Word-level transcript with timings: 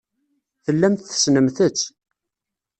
Tellamt 0.65 1.03
tessnemt-tt. 1.09 1.81